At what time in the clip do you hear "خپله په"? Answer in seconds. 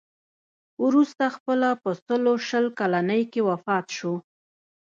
1.35-1.89